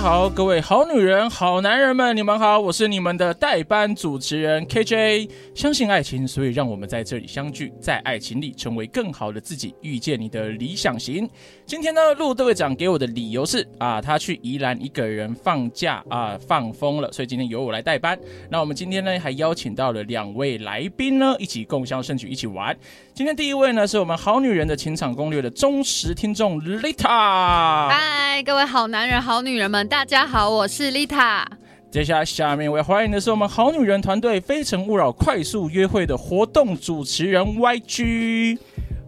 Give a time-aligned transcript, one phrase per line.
[0.00, 5.28] 好，各位好女人、好男人们，你们好，我是你们的代班主持人 KJ。
[5.54, 11.28] 相信爱情，所以让我们在这里相聚，在爱情里成为更好的自己，遇见你的理想型。
[11.66, 18.18] 今天呢，陆队长给我的理由是啊，他去宜兰一个人放假啊，放风了，所以今天由我来代班。
[18.48, 22.74] 那我们今天呢，还邀请到了两位来宾呢，一起共襄盛举，一起玩。
[23.12, 27.88] 今天第一位呢，是我们好女人的情场攻略的忠实听众 Lita。
[27.90, 29.89] 嗨，各位好男人、好女人们。
[29.90, 31.44] 大家好，我是 Lita。
[31.90, 38.56] 接下来，下面我要欢迎的是我们好女人团队《非诚勿扰》快速约会的活动主持人 YG。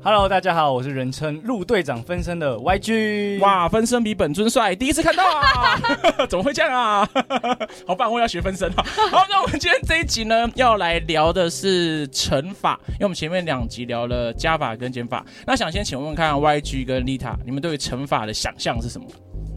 [0.02, 3.38] Hello，大家好，我是人称陆队长分身的 YG。
[3.38, 5.80] 哇，分身比本尊帅，第一次看到啊！
[6.28, 7.08] 怎么会这样啊？
[7.86, 8.82] 好棒，我要学分身啊！
[9.08, 15.24] 好，那我们今天这一集呢，要来聊的是乘法，因为我们前面两集聊了加法跟减法。
[15.46, 19.06] 那想先请问问看 YG 跟 Lita，你们对于乘法的想象是什么？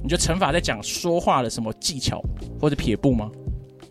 [0.06, 2.22] 你觉得乘法在讲说话的什么技巧
[2.61, 3.31] 或者撇步吗？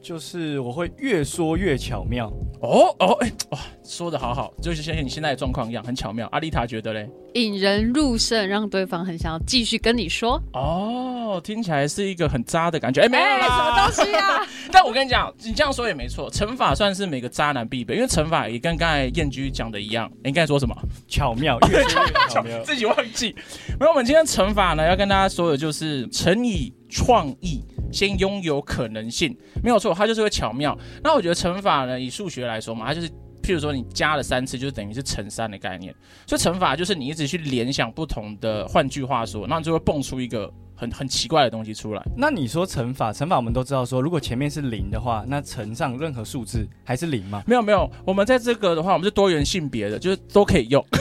[0.00, 2.32] 就是我会越说越巧妙。
[2.60, 6.28] 哦哦，哎哇，说的好好，就是像你现在的状况一样，很巧妙。
[6.30, 7.10] 阿丽塔觉得嘞？
[7.34, 10.40] 引人入胜，让对方很想要继续跟你说。
[10.52, 13.02] 哦，听起来是一个很渣的感觉。
[13.02, 14.46] 哎，没有啦，什么东西啊？
[14.72, 20.10] 但我跟你讲，你这样说也没错，乘法算是每个渣男必备，因为乘法也跟刚才燕居讲的一样。
[20.22, 20.74] 你刚才说什么？
[21.08, 23.34] 巧妙， 越说越巧妙， 自己忘记。
[23.78, 27.62] 那我们今天乘法呢，要跟大家说的就是乘以创意，
[27.92, 30.76] 先拥有可能性，没有错，它就是会巧妙。
[31.02, 33.10] 那我觉得乘法呢，以数学来说嘛，它就是。
[33.44, 35.94] 譬如说，你加了三次，就是等于是乘三的概念。
[36.26, 42.02] 所以乘法就是你一直去联想不同的，换句话说，那你就会蹦出一个很很奇怪的东西出来。
[42.16, 47.42] 那你说乘法，乘法我们都知道说，如果前面是零的话，那乘上任何数字还是零吗？
[47.46, 50.84] 没有没有，我们在这个的话，我们是多元性别的，就是都可以用。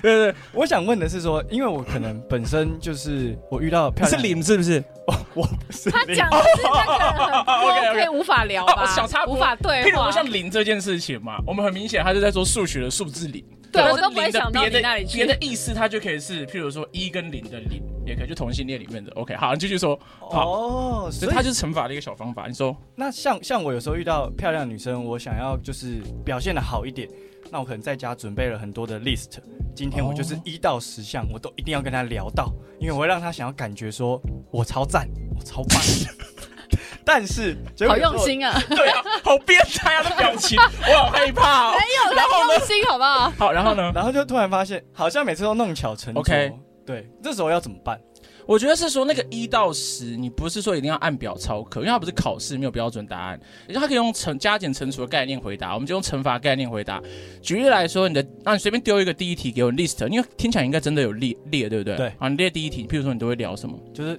[0.00, 4.78] 对，对对，我想问的是说，因为我可能本身就是我遇到漂亮是零是不是？
[5.08, 8.86] 哦，我不是他讲的是那个 OK 无法聊吧？
[8.94, 9.88] 小插无法对话。
[9.88, 13.44] 譬如说像零这件事情嘛，我们很明显他就在说数学的数字零。
[13.72, 15.16] 对，我都不会想到你那里去。
[15.16, 19.36] 别的意思，它就可以是譬如说一跟零的零，也可以就同性恋里面的 OK。
[19.36, 19.98] 好，你继续说。
[20.20, 22.46] 哦，所以它就是惩罚的一个小方法。
[22.48, 27.08] 你说，那像像我有时候遇到漂亮女生，我想要就是表现的好一点。
[27.50, 29.38] 那我可能在家准备了很多的 list，
[29.74, 34.20] 今天我就是一到十项，我都一定要跟她聊到，因为我会让她想要感觉说
[34.50, 35.08] 我超赞，
[35.38, 35.80] 我超棒。
[37.06, 37.56] 但是
[37.88, 41.70] 好用心啊，对啊，好变态啊的表情，我好害怕。
[41.70, 43.30] 没有，然后用心好不好？
[43.38, 43.90] 好，然后呢？
[43.94, 46.20] 然后就突然发现，好像每次都弄巧成拙。
[46.20, 46.52] OK，
[46.88, 48.00] 对，这时候要怎么办？
[48.46, 56.98] 我觉得是说那个一到十，你不是说一定要按表操课，因为它不是考试，没有标准答案，也就它可以用乘加减乘除的概念回答，我们就用乘法概念回答。
[57.42, 61.94] 举例来说，你的，那你随便丢一个第一题给我 list，因为听起来应该真的有列列，对不对？
[61.98, 62.06] 对。
[62.18, 63.78] 啊，你列第一题，譬如说你都会聊什么？
[63.92, 64.18] 就是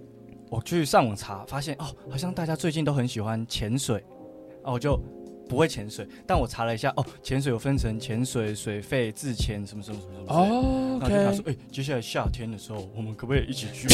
[0.51, 4.03] 我去上网查，发现哦，好像大家最近都很喜欢潜水，
[4.63, 4.95] 哦，我就
[5.49, 10.33] 不会潜水，但我查了一下，哦，潜水有分成潜水、水费、自潜什么什么什么什么。
[10.33, 13.87] 哦，然后就他说，哎、欸，接下来夏天的时候，我们可不可以一起去？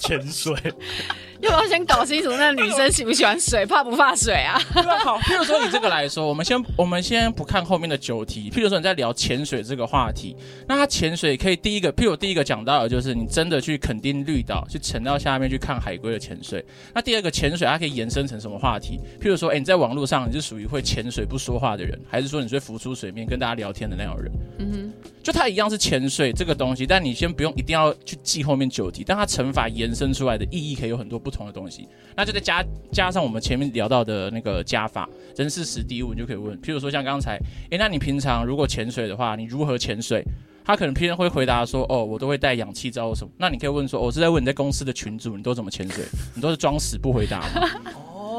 [0.00, 0.54] 潜水，
[1.44, 4.60] 要不要先搞清楚那女生喜不喜欢水，怕不怕水啊？
[4.72, 8.50] 对啊，好，譬如说你这个来说，我们先我们先不看后面的九题。
[8.50, 16.64] 譬如说你在聊潜水这个话题，那他潜水可以第一个，譬如我第一个讲到的就是你真的去垦丁绿岛去沉到下面去看海龟的潜水。
[16.94, 18.98] 那第二个潜水它可以延伸成什么话题？
[19.20, 24.32] 譬如说，哎、欸，你在网络上你是属于会潜水不说话的人，还是说你是会浮出水面跟大家聊天的那种人？
[24.58, 24.92] 嗯哼。
[25.22, 31.88] 就它一样是潜水这个东西，但你先不用一定要去记后面九题，但它乘法延伸出来的意义可以有很多不同的东西。
[32.16, 36.56] 那就再加加上我们前面聊到的那个加法，人事实地物你就可以问。
[36.62, 37.36] 譬如说像刚才，
[37.70, 40.24] 诶，那你平常如果潜水的话，你如何潜水？
[40.66, 43.30] 他可能偏会回答说，哦，我都会带氧气罩什么。
[43.36, 46.02] 那你可以问说，我、哦、是在问你在公司的群主，你都怎么潜水？
[46.34, 47.68] 你都是装死不回答吗？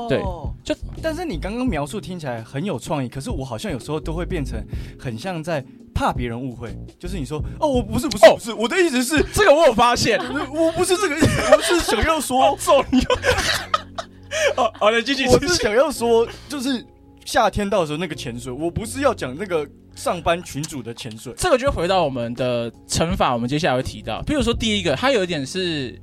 [0.07, 4.59] 哦，对，就但是你刚刚描述听起来很有创意，可是我好像有时候都会变成
[4.99, 5.63] 很像在。
[5.97, 10.19] 怕别人误会，就是你说哦，我不是不是不是，我的意思是这个我有发现，
[10.53, 12.99] 我不是这个意思，我是想要说揍你。
[14.57, 15.25] 哦，好的，继续。
[15.29, 16.85] 我是想要说，就是
[17.23, 19.65] 夏天到时候那个潜水，我不是要讲那个
[19.95, 21.33] 上班群主的潜水。
[21.37, 25.97] 这个就回到我们的乘法，我们接下来会提到，比如说第一个，它有一点是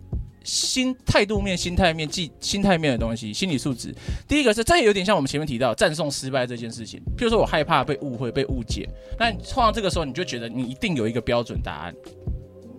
[0.45, 3.95] 心态度面、心态面、即心态面的东西，心理素质。
[4.27, 7.01] 第一个是，这也有点像我们前面提到赞颂失败这件事情。
[7.17, 11.95] 譬如说我害怕被误会、被误解，那你通常这个时候你就觉得你一定有一个标准答案，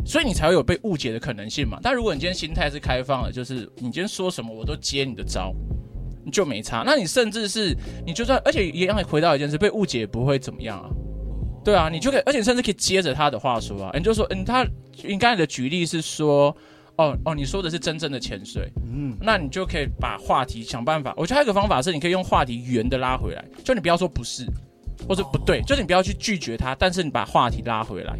[0.06, 1.80] 所以你才会有被误解的可能性嘛。
[1.82, 5.54] 但如果你今天心态是开放的，就是你今天说什么我都接你的招，
[6.26, 6.84] 你就没差。
[6.86, 7.76] 那你甚至是
[8.06, 10.90] 你就算，而且也让你回到一件事，被误解也不会怎么样啊。
[11.64, 14.68] 对啊，你就可以，而且甚至可以接着他的话说啊，你就说，嗯，他
[15.04, 16.56] 应该的举例是说。
[16.98, 21.14] 哦哦，你说的是真正的潜水，嗯，那你就可以把话题想办法。
[21.18, 24.46] 我觉得还有一个方法是，你可以用话题圆的拉回来，就你不要说不是，
[25.08, 28.16] 或者不对，哦、就是你不要去拒绝他，但是你把话题拉回来。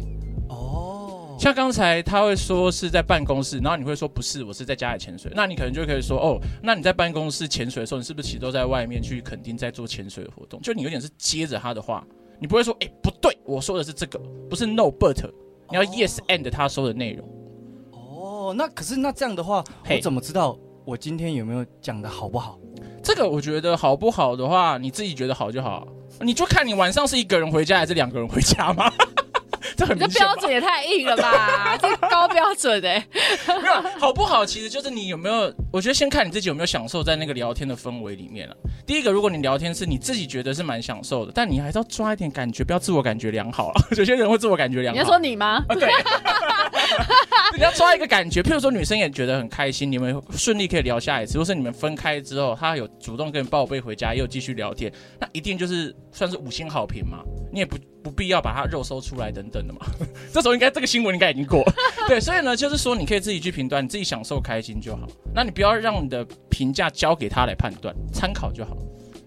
[0.48, 10.60] 哦，像刚才他会说是在办公室，然后你会说不是，我是在家里潜水，那你可能就可以说哦，那你在办公室潜水的时候，你是不是其实都在外面去肯定在做潜水的活动？
[10.60, 12.04] 就你有点是接着他的话，
[12.40, 14.18] 你不会说哎不对，我说的是这个，
[14.50, 15.30] 不是 no but，
[15.70, 17.24] 你要 yes and 他说的内容。
[18.44, 22.58] 哦，那可是那这样的话，我怎么知道我今天有没有讲的好不好？
[23.02, 25.86] 这个我觉得好不好的话，你自己觉得好就好，
[26.20, 28.92] 你就看你晚上是一个人回家还是两个人回家吗？
[29.76, 31.76] 这很，这标准也太硬了吧？
[31.80, 33.04] 这高标准哎、
[33.46, 34.44] 欸，没有好不好？
[34.44, 35.52] 其实就是你有没有？
[35.72, 38.54] 我觉得先看你自己有没有享受在那个聊天的氛围里面了。
[38.86, 43.74] 第一个，如果你聊天是你自己觉得是蛮享受的，但你还是要抓一点感觉，不要自我感觉良好啊。
[43.96, 45.00] 有些人会自我感觉良好。
[45.00, 45.64] 你要说你吗？
[45.68, 45.90] 啊、对，
[47.56, 48.42] 你要抓一个感觉。
[48.42, 57.18] 譬如说女生也觉得很开心，你们顺利可以聊下一次，或是你们分开之后，她有主动跟你报备回家，又继续聊天，那一定就是算是五星好评嘛。
[57.52, 59.80] 你也不不必要把它肉搜出来等等的嘛。
[60.32, 61.62] 这时候应该这个新闻应该已经过。
[62.08, 65.06] 对，所以呢，就是说你可以自己去评断，你自己享受开心就好。
[65.32, 68.76] 那你不要让你的评价交给他来判断，参考就好。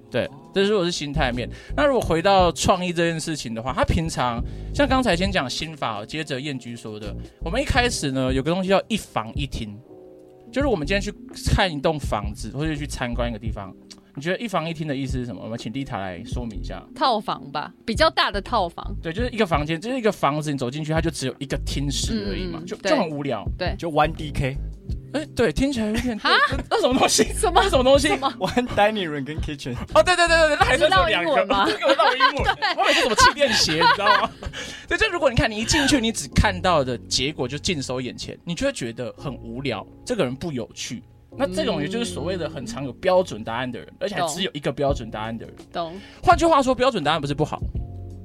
[0.10, 1.50] 对，这是如果是心态面。
[1.76, 4.42] 那如果回到创意这件事情的话，他平常
[4.74, 7.14] 像刚才先讲心法，接着燕居说的，
[7.44, 9.78] 我们一开始呢有个东西叫一房一厅，
[10.52, 11.14] 就是我们今天去
[11.54, 13.76] 看一栋房子或者去参观一个地方，
[14.16, 15.42] 你觉得一房一厅的意思是什么？
[15.44, 16.82] 我们请丽塔来说明一下。
[16.96, 18.96] 套房吧，比较大的套房。
[19.04, 23.46] 对，就是一个房间，就是一个房子，你走进去它就只有一个厅室而已嘛，嗯、就就很无聊。
[23.58, 24.56] 对，就 one DK。
[25.18, 26.30] 哎，对，听起来有点啊，
[26.70, 27.24] 那什么东西？
[27.34, 29.76] 什么什么东西？One dining room 跟 kitchen。
[29.94, 31.66] 哦，对对对对对，那还是有两个吗？
[31.70, 34.30] 这个烙英文，我每次怎么气垫鞋，你知道吗？
[34.88, 41.02] 对，就如果你看你一进去，你只看到的结果就尽收眼前，你就会觉得很无聊，这个人不有趣。
[41.40, 45.56] 那这种也就是所谓的很常有标准答案的人，而且还只有一个标准答案的人。
[45.72, 46.00] 懂。
[46.24, 47.60] 换句话说，标准答案不是不好，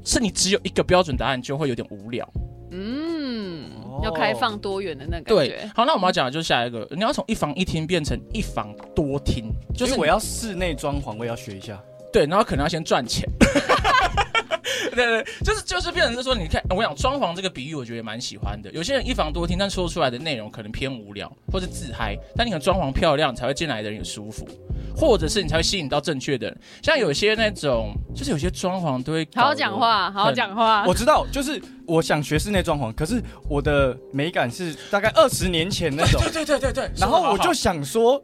[0.04, 2.26] 是你只有一个标准答案就会有点无聊。
[2.70, 3.68] 嗯，
[4.02, 5.56] 要开放多元的那个感觉。
[5.56, 11.80] 对，好，那我们要讲的就是下一个，你要从一房一厅变成一房多厅，就是我要室内装潢，我也要学一下。
[12.12, 13.28] 对，然后可能要先赚钱。
[14.94, 18.70] 对对，就是就是变成是说，你看，我想装潢这个比喻，我觉得也蛮喜欢的。
[18.72, 22.14] 有些人一房多厅，但说出来的内容可能偏无聊，或者自嗨。
[22.36, 24.46] 但你可能装潢漂亮，才会进来的人也舒服，
[24.96, 26.60] 或者是你才会吸引到正确的人。
[26.82, 30.84] 像有些那种，就是有些装潢都会好好讲话，好好讲话。
[30.86, 36.20] 我知道，就是我想学室内装潢，可是我的美感是大概二十年前那种。
[36.20, 36.90] 对对对对对。
[36.96, 38.22] 然后我就想说。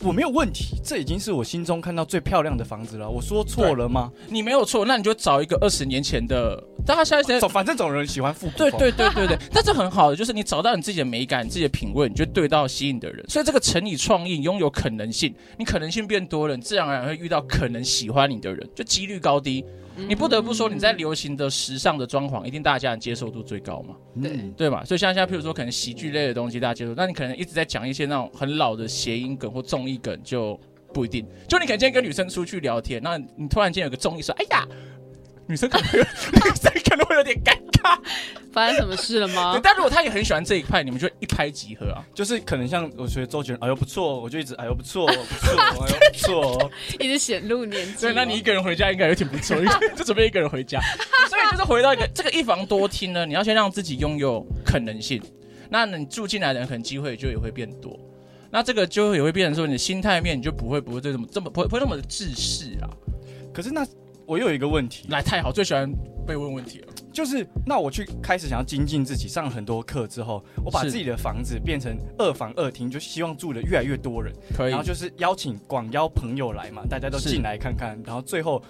[0.00, 3.08] 我没有问题，这已经是我心中看到最漂亮的房子了。
[3.08, 4.10] 我说错了吗？
[4.28, 6.62] 你没有错，那你就找一个二十年前的。
[6.84, 8.58] 大家现在找，反正总有人喜欢复古。
[8.58, 13.24] 对对对对对， 但这很好的就是你找到你自己的美感、你自己的品味，你就对到吸引的人。
[13.28, 19.64] 所以这个成以创意，拥有可能性，你可能性变多了，你自然而然会遇到可能喜欢你的人，就几率高低。
[19.96, 23.94] 你不得不说，你在流行的时尚的装潢，一定大家的接受度最高嘛？
[24.22, 24.84] 对对嘛？
[24.84, 30.58] 所以像现在，譬如说，可能喜剧类的东西大家接受，那你可能一直在讲一些那种很老的谐音梗或综艺梗，就
[30.92, 31.26] 不一定。
[31.48, 34.66] 就你可能今天跟女生出去聊天，那你突然间有个综艺说：“哎呀。”
[35.46, 37.98] 女生可能会，女生可能会有点尴尬。
[38.52, 39.58] 发生什么事了吗？
[39.62, 42.04] 但如果他也很喜欢这一块，你们就一拍即合啊。
[42.14, 46.70] 就是可能像我觉得周杰伦，哎呦不错，我就一直哎呦不错，不错，哎呦不错，
[47.00, 48.00] 一直显露年纪。
[48.00, 49.56] 对，那你一个人回家应该也挺不错，
[49.96, 50.80] 就准备一个人回家。
[51.28, 55.20] 所以就是回到一个这个一房多厅呢，你要先让自己拥有可能性。
[55.68, 57.98] 那你住进来的人，可能机会就也会变多。
[58.50, 62.88] 那这个就也会变成说，你的心态面你就不会不会这么这么不会不会那么的自私啊。
[63.52, 63.84] 可是那。
[64.26, 65.90] 我又有一个问题，来太好，最喜欢
[66.26, 66.92] 被问问题了。
[67.12, 74.34] 就是那我去开始想要精进自己，上了很多课之后，我把自己的房子变成二房二厅，就希望住的越来越多人。
[74.56, 78.00] 可以，然后就是邀请广邀朋友来嘛，大家都进来看看。
[78.04, 78.60] 然后最后，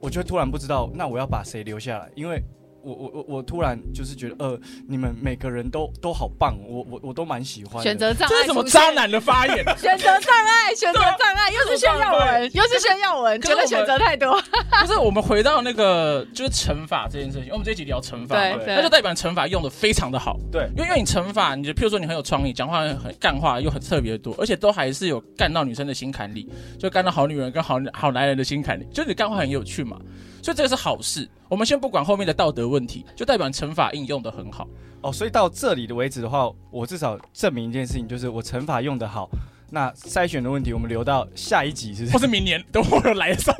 [0.00, 2.10] 我就突然不知道，那我要把谁留下来？
[2.14, 2.42] 因为
[2.82, 7.82] 我我我我突然就是觉得，呃，你们每个人都都好棒，我我我都蛮喜欢。
[7.82, 9.56] 选择障碍，这是什么渣男的发言？
[9.78, 14.40] 选择障碍，选择障碍，又是炫耀文，又是炫耀文，觉得选择太多。
[14.80, 20.38] 不是，我们回到那个就是乘法这件事情，我们这一集聊乘法，对，那就代表乘法用的非常的好。
[20.50, 29.98] 对，因为因为你乘法，你就譬如说你很有创意，讲话很干话又很特别多，而且都还是有干到女生的心坎里，就干到好女人跟好好男人的心坎里，就是你干话很有趣嘛。
[30.42, 31.28] 所以这个是好事。
[31.48, 34.68] 我们先不管后面的道德问题，就代表乘法应用的很好
[35.00, 35.12] 哦。
[35.12, 39.28] 所以到这里的为止的话，我至少证明一件事情，就是我乘法用的好。
[39.70, 42.12] 那筛选的问题，我们留到下一集是不是？
[42.14, 43.56] 或是明年等我有来的时候。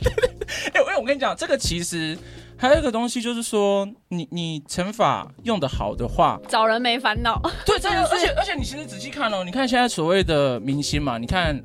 [0.73, 2.17] 哎，我我跟你讲，这个其实
[2.57, 7.41] 还有一个东西，就是说你你乘法用的好的话，找人没烦恼。
[7.67, 11.59] 对，这而且而且你其实仔细看哦，你看现在所谓的明星嘛，你看。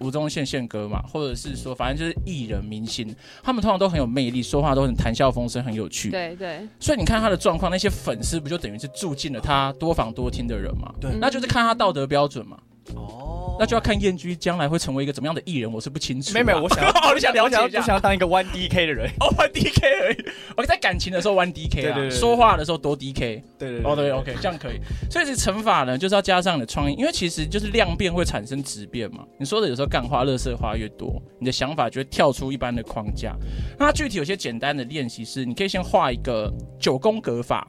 [0.00, 6.10] 吴宗宪宪哥嘛，或者是说，反正就是艺人明星，他们通常都很有魅力，说话都很谈笑风生，很有趣。
[6.10, 6.66] 对对。
[6.78, 10.94] 所以你看他的状况，那些粉丝不就等于是住进了他多房多厅的人嘛？
[11.00, 11.10] 对。
[11.20, 12.58] 那就是看他道德标准嘛。
[12.94, 13.56] 哦。
[13.58, 16.32] 那就要看燕居将来会成为一个怎么样的艺人，我是不清楚。
[16.32, 19.08] 没有没有，我想要， 我想了解一下，我想要当一个 one DK 的人。
[19.20, 20.16] 哦，one DK 而已。
[20.56, 23.42] 我在感情的时候 one DK 啊，说话的时候多 DK。
[23.58, 23.80] 对对。
[23.84, 24.80] 哦对，OK，这样可以。
[25.10, 29.24] 所以这乘法呢，就是要加上你的创意，因为其实就是量变会产生质变嘛。
[29.38, 33.36] 你说的有时候干话、乐色话越多，你的想法就会跳出一般的框架。
[33.78, 37.68] 那它具体有些简单的练习是，你可以先画一个九宫格法。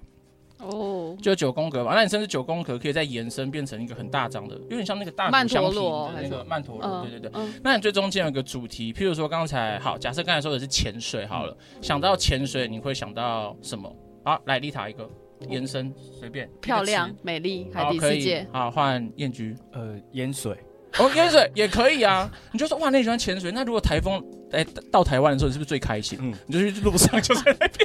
[0.59, 1.93] 哦，就九宫格嘛。
[1.95, 7.01] 那你甚至九宫格可以再延伸变成一个很大张的，有点像那个大鼓橡皮的那个曼陀罗。
[7.01, 7.31] 对对对。
[7.33, 13.93] 嗯、那你最中间有个主题，譬如说刚才好，假设刚才说的是潜水好了，嗯、想到潜水你会想到什么？
[14.24, 15.09] 好，来丽塔一个
[15.50, 16.50] 延伸，随便。
[16.62, 18.47] 漂亮、美丽、海底世界。
[18.51, 19.55] 好，换燕居。
[19.74, 20.57] 呃，淹水。
[20.97, 22.31] 哦，淹水也可以啊。
[22.53, 23.51] 你就说哇，那你喜欢潜水？
[23.51, 26.17] 那如果台风哎到台湾的时候，你是不是最开心？
[26.21, 27.85] 嗯，你就去路上就在那边。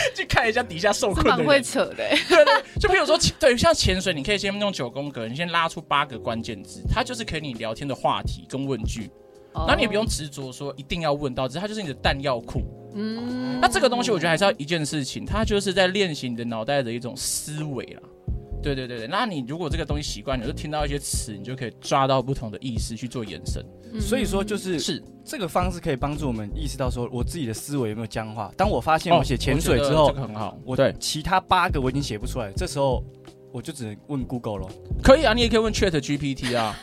[0.14, 1.96] 去看一下底下受困的人，蛮会扯的。
[1.96, 9.10] 对对，就比如说，对，像潜水，你可以先用九宫格，你先拉出八个关键字，它就是可以你聊天的话题跟问句，
[9.54, 12.62] 然后你也不用执着说一定要问到，只是它就是你的弹药库。
[12.94, 18.02] 嗯，那这个东西我觉得还是要一件事情，它就是在练习你的脑袋的一种思维啦。
[18.62, 23.64] 对对对对，那你如果这个东西习惯，你就听到一些词，你就可以抓到不同的意思去做延伸。
[23.92, 28.52] 嗯、所以说，就是是这个方式可以帮助我们意识到说，我自己的思维有没有僵化。
[28.56, 33.04] 当我发现我写潜水之后，哦、这个很好，我对其他八个我已经写不出来，这时候。
[33.52, 34.68] 我就只能问 Google 了。
[35.02, 36.74] 可以啊，你也可以问 Chat GPT 啊。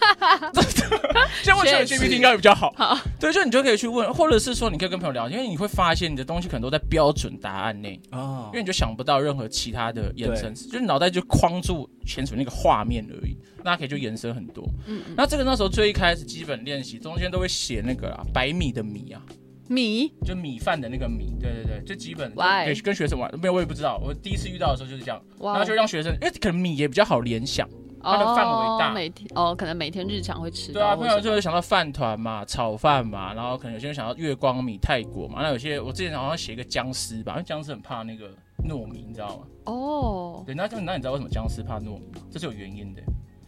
[1.43, 2.73] 先问 Chat GPT 应该比较好。
[2.75, 13.37] 好，对，就你就可以去问，或者是说你可以跟朋友聊，因为你会发现你的东西可能都在标准答案内哦，因为你就想不到任何其他的延伸，对就是脑袋就框住潜水那个画面而已。
[13.63, 14.63] 那可以就延伸很多。
[14.85, 15.13] 嗯嗯。
[15.17, 19.21] 那这个那时候最一开始基本练习，中间都会写那个啊，百米的米啊。
[19.67, 20.11] 米？
[20.25, 27.67] 就米饭的那个米，对对对，就基本对跟学生玩，没有我也不知道，我第一次遇到的时候就是这样，然后就让学生，因为可能米也比较好联想，
[28.01, 30.71] 它的范围大，每天哦，可能每天日常会吃。
[30.71, 38.29] 对啊，朋友就会想到饭团嘛，炒饭嘛，然后可能有些人想到月光米、泰国嘛，那有些我之前好像写一个僵尸吧，因为僵尸很怕那个
[38.67, 39.43] 糯米，你知道吗？
[39.65, 42.21] 哦，对，那就那你知道为什么僵尸怕糯米吗？
[42.31, 43.01] 这是有原因的，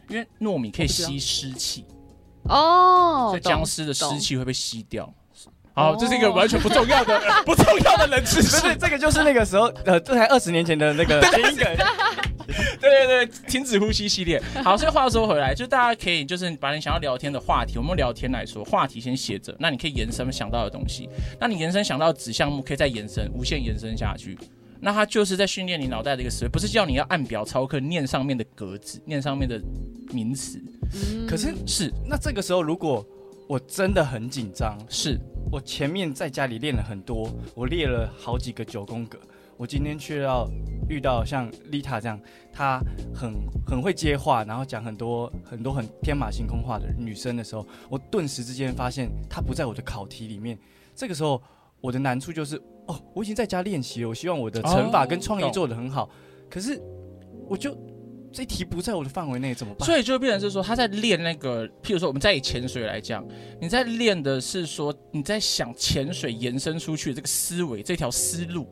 [0.10, 1.86] 因为糯米可以吸湿气，
[2.50, 5.12] 哦，所以僵尸的湿气会被吸掉。
[5.80, 8.76] 好，这是一个完全不重要的、 不重要的冷知识。
[8.76, 11.66] 这个就是那个时候，呃，这才二十年前的那个谐音梗。
[12.82, 14.42] 对对对，停止呼吸系列。
[14.64, 21.08] 好，所以话说回来，就大家可以就是把你想要聊天的话题，我们聊天来说，话题先写着，那你可以延伸想到的东西。
[21.40, 24.38] 那你延伸想到子项目，可以再延伸，无限延伸下去。
[24.82, 29.62] 那它就是在训练你脑袋的一个思维，不是叫你要按表操课，念上面的格子，念上面的
[30.12, 30.60] 名词。
[30.94, 33.06] 嗯，可是是那这个时候，如果
[33.50, 35.20] 我真的很紧张，是。
[35.52, 39.18] 我前面在家里练了很多，我列了好几个九宫格。
[39.58, 40.48] 我今天却要
[40.88, 42.20] 遇到像丽塔这样，
[42.54, 42.80] 她
[43.12, 43.34] 很
[43.66, 50.56] 很会接话，然后讲很多很多很天马行空话的女生的时候，我顿时之间发现她不在我的考题里面。
[50.94, 51.42] 这个时候，
[51.82, 56.08] 我的难处就是，哦，我已经在家练习了，我希望我的乘法跟创意做得很好，
[56.52, 56.80] 可是
[57.48, 57.76] 我就。
[58.32, 59.86] 这题不在我的范围内怎么办？
[59.86, 63.26] 所以就变成是说，他在练那个，譬如说，我们在以潜水来讲，
[63.60, 68.68] 你在练的是说，你在想潜水延伸出去这个思维，这条思路。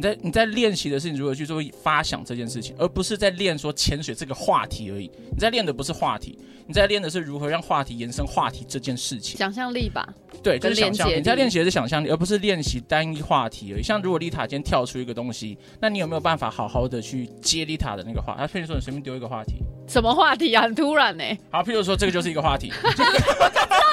[0.00, 5.10] 你在你在练习的是你如何去做发想这件事情，而不是在练说潜水这个话题而已。
[5.30, 9.36] 你在练的不是话题，你在练的是如何让话题延伸话题这件事情。
[9.36, 10.08] 想象力吧，
[10.42, 11.16] 对，就是想象力。
[11.16, 13.82] 你在练习的是想象力，而不是练习单一话题而已。
[13.82, 18.34] 像如果丽塔今天跳出一个东西，那你有没有办法好好的去接丽塔的那个话？
[18.38, 20.62] 他譬如说你随便丢一个话题，什么话题啊？
[20.62, 21.38] 很突然呢、欸。
[21.50, 22.72] 好，譬如说这个就是一个话题。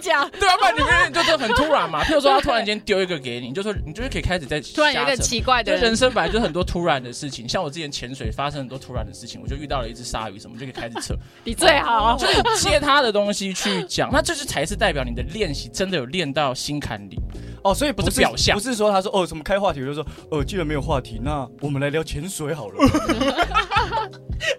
[0.00, 2.02] 讲，对啊，不然你们就是很突然嘛。
[2.04, 7.48] 譬如说他突然间丢一个给你，你就说你就是可以开始在突然有一个奇怪的人，人生本来就是很多突然的事情。
[7.48, 11.14] 像我之前潜水发生很多突然的事情，我就遇到了一只鲨鱼什么，就可以开始扯。
[11.44, 17.16] 你最好就是借他的东西去讲，那这是才是代表你的练习真的有练到心坎里
[17.62, 17.74] 哦。
[17.74, 22.74] 所以不是，不是表象，不是说他说哦什么开话题，我就说哦既然没有话题，那我们来聊潜水好了。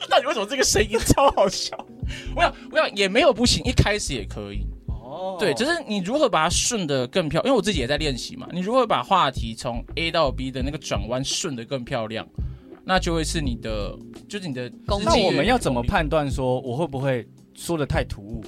[0.09, 1.75] 到底为什么这个声音超好笑？
[2.35, 4.65] 我想，我想也没有不行，一开始也可以。
[5.19, 8.47] 哦，对，只是你如何把它顺的更漂亮，因为我自己也在练习嘛。
[8.53, 12.25] 你如何把话题从 A 到 B 的那个转弯顺的更漂亮，
[12.85, 13.93] 那就会是你的，
[14.29, 14.71] 就是你的。
[14.87, 18.41] 那我们要怎么判断说我会不会说的太突兀？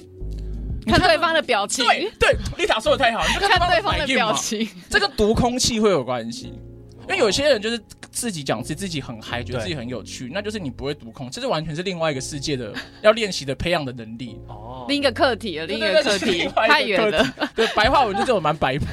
[0.86, 1.84] 看对方的表情。
[1.84, 4.66] 对对，丽塔说的太好，你就看对方的表情。
[4.88, 6.54] 这个读空气会有关系，
[7.02, 7.80] 因为有些人就是。
[8.14, 17.26] 自己讲自己自己很嗨，觉得自己很有趣，那就是你不会读空，这是完全是另外一个世界的要练习的培养的能力哦， 另一个课题了，另一个课题太远了。
[17.56, 18.84] 对，白话文就这种蛮白目。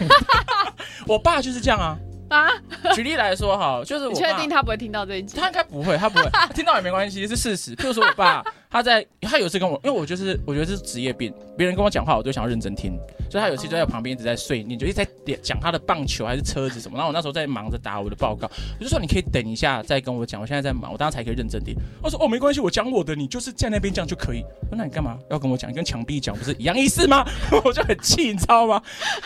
[1.05, 1.99] 我爸就是这样啊。
[2.29, 2.47] 啊，
[2.95, 5.37] 举例来说哈，就是我确定他不会听到这一集？
[5.37, 7.75] 他应该不会，他不会， 听到也没关系，是事实。
[7.75, 12.97] 譬如说我爸，他在他有一次跟我，因为我就是我觉得这是职业病，别人跟我讲话，我都想要认真听，
[13.31, 15.07] 所以他有一次就在旁边一直在碎念，就一直在
[15.41, 16.95] 讲他的棒球还是车子什么。
[16.97, 21.75] 然后我那时候在忙着打我的报告，我就说你可以等一下再跟我讲，我现在在忙，我当时才可以认真听。
[22.01, 24.43] 我说哦没关系，我讲我的，你就是在那边讲就可以。
[24.61, 25.69] 我说那你干嘛要跟我讲？
[25.71, 27.25] 你跟墙壁讲不是一样意思吗？
[27.65, 28.81] 我就很气，你知道吗？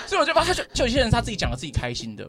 [0.07, 2.25] 所以我就发现就就有些人他自己讲了自己开心的。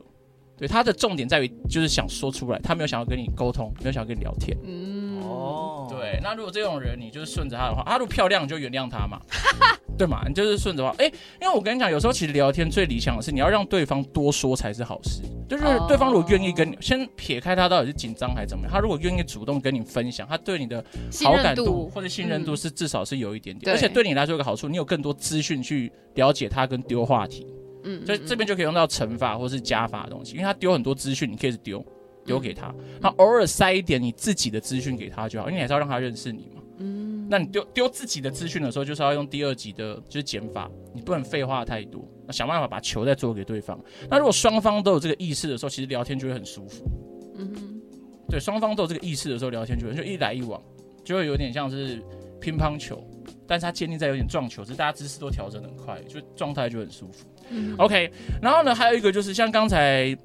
[0.56, 4.56] 对，他的重点在于就是想说出来，他没有想要跟你沟通，没有想要跟你聊天。
[4.64, 6.20] 嗯，哦，对。
[6.22, 9.20] 那如果这种人，你就是顺着他的话，他如果漂亮，你就原谅他嘛，
[9.98, 10.24] 对嘛？
[10.28, 10.94] 你就是顺着话。
[10.98, 11.06] 哎，
[11.40, 15.22] 因为我跟你讲，有时候其实聊天最理想的是你要让对方多说才是好事。
[15.48, 20.82] 就是对方如果愿意跟你，先撇开他到底是紧张还是怎么样，他如果愿意主动跟你分享，他对你的
[21.24, 27.46] 好感度或者信任度是至少是有一点点，而且对你来说有个好处，你有更多资讯去了解他跟丢话题。
[27.84, 31.84] 嗯，所以这边就可以用到乘法或是加法的东西，因为他丢很多资讯，你可以是丢
[32.24, 36.62] 丢给他，那偶尔塞一点你自己的资讯给他就好，因为你还是要让他认识你嘛。
[36.78, 43.78] 嗯，那你丢丢自己的资讯的时候，就是要用第二级的，就是减法，你不能废话太多，那想办法把球再做给对方。
[44.10, 46.84] 那如果双方都有这个意识的时候，其实聊天就会很舒服。
[47.36, 47.80] 嗯哼，
[48.28, 50.60] 对，双方都有这个意识的时候，聊天就会就一来一往，
[51.04, 52.02] 就会有点像是
[52.40, 53.06] 乒乓球，
[53.46, 57.26] 但是它建立在有点撞球，是大家姿势都调整很快，就状态就很舒服。
[57.50, 58.10] 嗯、OK，
[58.42, 60.16] 然后呢，还有一个就是像刚才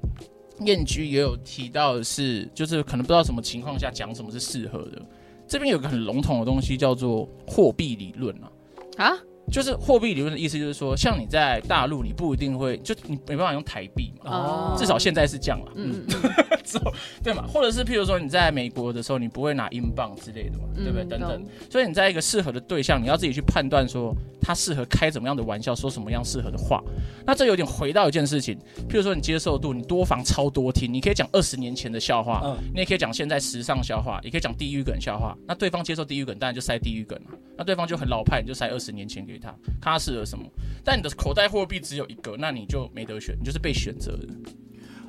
[0.60, 5.00] 燕居也有提到的是，就是可能不知道什么情况下讲什么是适合的。
[5.46, 8.50] 这边有个很笼统的东西叫做货币理论啊。
[8.96, 9.12] 啊？
[9.50, 14.30] 就是货币理论的意思，就是说，像你在大陆，你不一定会，就你没办法用台币嘛。
[14.30, 14.76] 哦。
[14.78, 15.72] 至少现在是这样了。
[15.74, 16.06] 嗯。
[16.64, 17.44] 之后，对嘛？
[17.48, 21.04] 或者是譬如说你在美国的时候，你不会拿英镑之类的嘛，对不对？
[21.04, 21.44] 等等。
[21.68, 26.80] 所以你在一个适合的对象，你要自己去判断说他适合开怎么样的玩笑，说什么样适合的话。
[27.26, 28.56] 那这有点回到一件事情，
[28.88, 35.36] 譬如说你接受度，你多防超多听，你可以讲二十年前的笑话，嗯，你也可以讲现在时尚笑话，也可以讲地狱梗笑话。
[35.48, 37.30] 那对方接受地狱梗，当然就塞地狱梗了。
[37.56, 39.48] 那对方就很老派，你就塞二十年前给他，
[39.80, 40.44] 看他适合什么。
[40.84, 44.26] 但你的口袋货币只有一个，那你就没得选，你就是被选择的。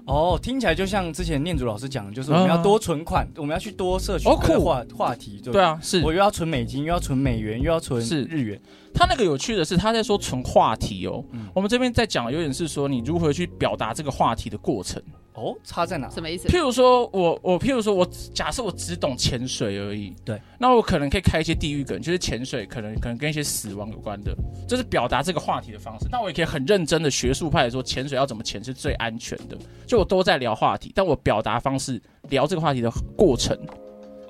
[0.08, 8.60] 哦，听起来就像之前念祖老师讲的，就是我们要多存款，我们要去多摄取话话题，对对啊，是我又要存美金，又要存美元，又要存是日元。
[8.94, 11.24] 他那个有趣的是，他在说存话题哦。
[11.32, 15.02] 嗯、我们这边在讲有点是说你如何去表达这个话题的过程。
[15.34, 16.10] 哦，差在哪？
[16.10, 16.48] 什么意思？
[16.50, 24.36] 譬如说我我譬如说我假设我只懂潜水而已，对，那我可能可以开一些地狱梗，就是潜水可能可能跟一些死亡有关的，
[24.68, 26.08] 这、就是表达这个话题的方式。
[26.12, 33.58] 那我也可以很认真的学术派的说潜水要怎么潜是最安全的，就我都在聊话题，但我表达方式聊这个话题的过程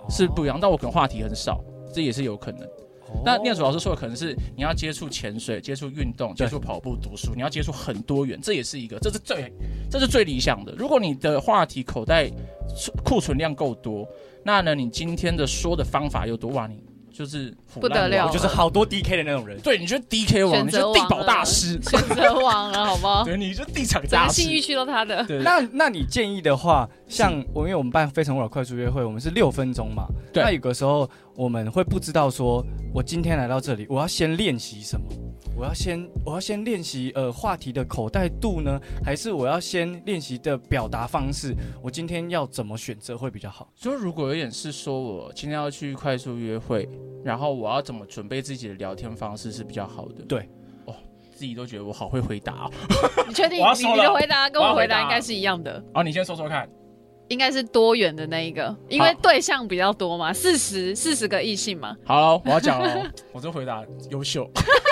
[0.09, 2.67] 是不一样，但我可能话题很少，这也是有可能。
[3.23, 9.51] 那念祖老师说的可能是你要接触潜水、接触运动、接触跑步、读书，你要接触很多元，这也是一个，这是最，
[9.89, 10.73] 这是最理想的。
[10.77, 12.29] 如果你的话题口袋
[13.03, 14.07] 库存量够多，
[14.43, 16.81] 那呢，你今天的说的方法又多，哇，你。
[17.13, 19.59] 就是不得了，就是好多 DK 的那种人。
[19.61, 23.23] 对，你觉得 DK 王，你就是地保大师，选择王了，好不好？
[23.23, 25.23] 对，你就地产大师，信誉区都他的。
[25.25, 30.07] 对那那你建议的话，像我，因为我们办非诚勿扰快速约会，我们是六分钟嘛。
[30.33, 30.43] 对。
[30.43, 35.05] 那有个时候我们会不知道说，我今天来到这里，我要先练习什么？
[35.55, 41.53] 我要先我要先练习呃话题的口袋度呢，还是我要先练习的表达方式？
[41.81, 43.69] 我今天要怎么选择会比较好？
[43.75, 46.87] 所以如果有点是说我今天要去快速约会。
[47.23, 50.23] 然后我要怎么准备自己的聊天方式是比较好的？
[50.27, 50.49] 对，
[50.85, 50.95] 哦，
[51.35, 52.71] 自己都觉得我好会回答哦。
[53.29, 55.83] 你确定你的回答跟我回答应该是一样的？
[55.93, 56.67] 哦，你先说说看，
[57.27, 61.95] 应该是多元的那一个，因为对象比较多嘛，四十四十个异性嘛。
[62.03, 64.49] 好，我要讲了，我这回答优秀。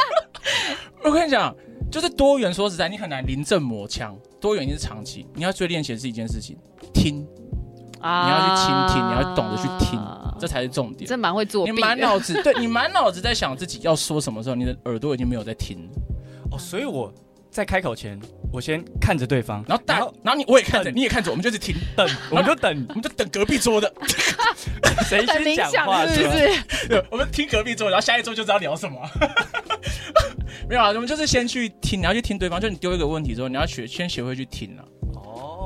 [1.03, 1.55] 我跟你讲，
[1.91, 2.53] 就是多元。
[2.53, 5.25] 说实在，你很难临阵磨枪，多元一定是长期。
[5.33, 6.57] 你要最练习的是一件事情，
[6.93, 7.25] 听。
[8.01, 9.99] 啊，你要去倾听，你要懂得去听，
[10.39, 11.05] 这才是重点。
[11.05, 11.71] 这蛮会作弊。
[11.73, 15.77] 你满脑子，对你满脑子在想自己要说什么时候，你的耳朵已经没有在听。
[16.49, 17.13] 哦，所以我
[17.51, 18.17] 在开口前，
[18.53, 23.93] 我先看着对方，然后然后然后你我也看着，你也看着，我们就是听等，我们就等，我们就等隔壁桌的
[25.03, 26.49] 谁先讲话，是不是？
[26.87, 28.97] 对，我们听隔壁桌，然后下一桌就知道聊什么。
[30.69, 34.85] 没有啊，我们就是先去听，你要去听对方，就你丢一个问题之后，你要学先学会去听了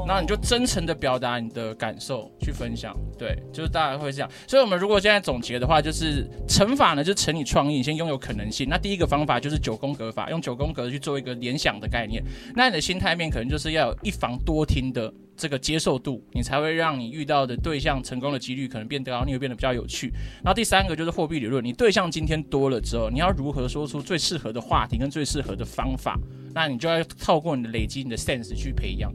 [0.06, 4.30] 那你就真诚的表达你的感受，去分享，对，就是大家会这样。
[4.48, 8.68] 所以，我们如果现在总结的话，就是乘法呢，就乘以创意，先拥有可能性。
[8.70, 12.24] 那第一个方法就是九宫格法，用九宫格去做一个联想的概念。
[12.56, 20.12] 那你的心态面可能就是要有一房多听的这个接受度，你才会让你遇到的对象成功的几率可能变高，你会变得比较有趣。
[20.44, 26.20] 然后第三个就是货币理论，你对象今天多了之后，你要如何说出最适合的话题跟最适合的方法？
[26.54, 29.12] 那你就要透过你的累积，你的 sense 去培养。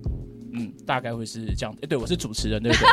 [0.59, 1.75] 嗯，大概会是这样。
[1.83, 2.89] 哎，对，我是主持人，对不对？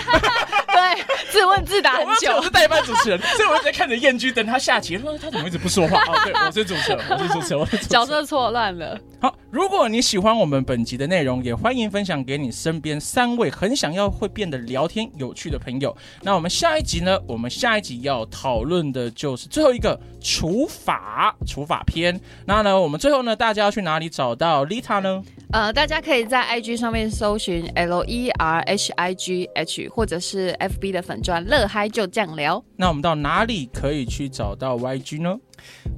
[0.75, 2.35] 对，自问自答很久。
[2.35, 4.97] 我是代班主持人， 所以我一直在看着燕君等他下棋。
[4.97, 5.99] 他说他怎么一直不说话？
[6.07, 7.89] 哦，对，我是主持人，我是主持人，我是主持人。
[7.89, 8.99] 角色错乱了。
[9.21, 15.95] 好，如果你喜欢我们本集的内容，也欢迎分享给你身边三位很想要会变得聊天有趣的朋友。
[16.23, 17.17] 那我们下一集呢？
[17.25, 22.19] 我们下一集要讨论的就是最后一个除法除法篇。
[22.45, 25.23] 那呢，我们最后呢，大家要去哪里找到 Lita 呢？
[25.53, 32.61] 呃，大家可以在 IG 上面搜寻 L E R H I G H，或者是 FB 的粉砖乐嗨就这样聊。
[32.75, 35.37] 那我们到哪里可以去找到 YG 呢？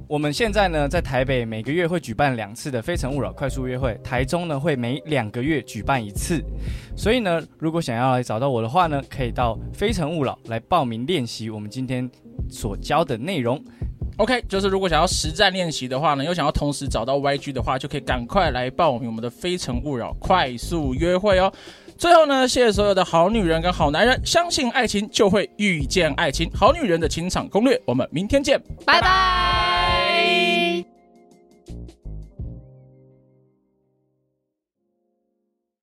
[0.06, 6.42] 我们现在呢，在台北每个月会举办两次的《非诚勿扰》快速约会，台中呢会每两个月举办一次。
[6.96, 12.10] 所以呢，如果想要来找到我的话呢，可以到《非诚勿扰》来报名练习我们今天
[12.50, 13.62] 所教的内容。
[14.16, 21.52] OK，就是如果想要实战练习的话呢，又想要同时找到 YG 的话，就可以赶快来报名我们的《非诚勿扰》快速约会哦。
[21.98, 26.48] 最后呢，谢谢所有的好女人跟好男人，相信爱情就会遇见爱情。
[26.54, 29.57] 好女人的情场攻略，我们明天见，拜拜。